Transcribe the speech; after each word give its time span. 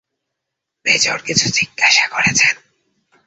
Major 0.85 1.17
কিছু 1.21 1.45
জিজ্ঞাসা 1.49 2.05
করেছেন! 2.07 2.55